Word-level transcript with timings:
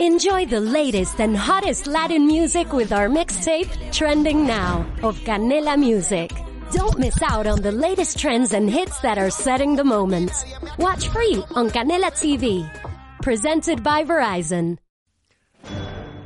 Enjoy 0.00 0.46
the 0.46 0.60
latest 0.60 1.20
and 1.20 1.36
hottest 1.36 1.88
Latin 1.88 2.24
music 2.24 2.72
with 2.72 2.92
our 2.92 3.08
mixtape, 3.08 3.68
Trending 3.90 4.46
Now, 4.46 4.86
of 5.02 5.18
Canela 5.24 5.76
Music. 5.76 6.30
Don't 6.70 7.00
miss 7.00 7.20
out 7.20 7.48
on 7.48 7.62
the 7.62 7.72
latest 7.72 8.16
trends 8.16 8.52
and 8.52 8.70
hits 8.70 9.00
that 9.00 9.18
are 9.18 9.28
setting 9.28 9.74
the 9.74 9.82
moment. 9.82 10.30
Watch 10.78 11.08
free 11.08 11.42
on 11.56 11.68
Canela 11.70 12.12
TV. 12.12 12.62
Presented 13.22 13.82
by 13.82 14.04
Verizon. 14.04 14.78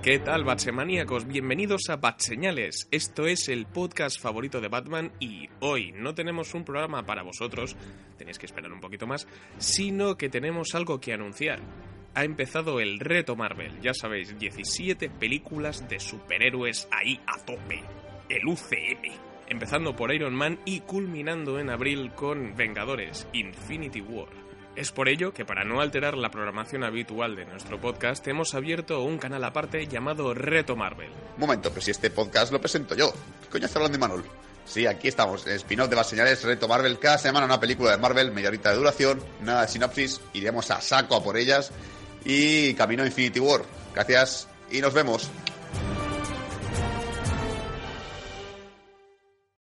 ¿Qué 0.03 0.19
tal, 0.19 0.45
Batchemaníacos? 0.45 1.27
Bienvenidos 1.27 1.89
a 1.89 1.97
Batseñales. 1.97 2.89
Esto 2.91 3.27
es 3.27 3.49
el 3.49 3.65
podcast 3.65 4.21
favorito 4.21 4.61
de 4.61 4.69
Batman 4.69 5.13
y 5.19 5.49
hoy 5.61 5.93
no 5.93 6.15
tenemos 6.15 6.53
un 6.53 6.65
programa 6.65 7.07
para 7.07 7.23
vosotros, 7.23 7.75
tenéis 8.19 8.39
que 8.39 8.45
esperar 8.45 8.71
un 8.71 8.81
poquito 8.81 9.07
más, 9.07 9.27
sino 9.57 10.19
que 10.19 10.29
tenemos 10.29 10.75
algo 10.75 11.01
que 11.01 11.15
anunciar. 11.15 11.61
Ha 12.15 12.25
empezado 12.25 12.79
el 12.79 13.01
reto 13.01 13.37
Marvel, 13.37 13.81
ya 13.81 13.95
sabéis, 13.95 14.39
17 14.39 15.09
películas 15.09 15.89
de 15.89 15.99
superhéroes 15.99 16.87
ahí 16.91 17.19
a 17.27 17.39
tope. 17.39 17.83
El 18.29 18.47
UCM. 18.47 19.19
Empezando 19.49 19.97
por 19.97 20.13
Iron 20.13 20.35
Man 20.35 20.59
y 20.67 20.81
culminando 20.81 21.59
en 21.59 21.71
abril 21.71 22.13
con 22.15 22.55
Vengadores, 22.55 23.27
Infinity 23.33 24.03
War. 24.03 24.29
Es 24.77 24.93
por 24.93 25.09
ello 25.09 25.33
que 25.33 25.47
para 25.47 25.65
no 25.65 25.81
alterar 25.81 26.19
la 26.19 26.31
programación 26.31 26.85
habitual 26.85 27.35
de 27.35 27.47
nuestro 27.47 27.81
podcast 27.81 28.29
hemos 28.29 28.55
abierto 28.55 29.03
un 29.03 29.17
canal 29.17 29.45
aparte 29.45 29.87
llamado 29.87 30.35
Reto 30.35 30.77
Marvel. 30.77 31.11
Momento, 31.39 31.71
pero 31.71 31.81
si 31.81 31.93
este 31.93 32.11
podcast 32.11 32.53
lo 32.53 32.61
presento 32.61 32.95
yo. 32.95 33.11
¿Qué 33.43 33.49
coño 33.49 33.65
está 33.65 33.79
hablando 33.79 33.97
de 33.97 34.01
Manol? 34.01 34.25
Sí, 34.67 34.87
aquí 34.87 35.09
estamos, 35.09 35.47
spin-off 35.47 35.89
de 35.89 35.97
las 35.97 36.11
señales 36.11 36.45
Reto 36.45 36.69
Marvel. 36.69 36.99
Cada 36.99 37.17
semana 37.17 37.47
una 37.47 37.59
película 37.59 37.93
de 37.93 37.97
Marvel, 37.97 38.33
media 38.33 38.49
horita 38.49 38.71
de 38.71 38.77
duración, 38.77 39.23
nada 39.41 39.63
de 39.63 39.69
sinopsis, 39.69 40.21
iremos 40.35 40.71
a 40.71 40.83
saco 40.83 41.17
a 41.17 41.23
por 41.25 41.39
ellas 41.39 41.73
y 42.25 42.75
camino 42.75 43.05
Infinity 43.05 43.41
War. 43.41 43.63
Gracias 43.95 44.49
y 44.71 44.81
nos 44.81 44.95
vemos. 44.95 45.31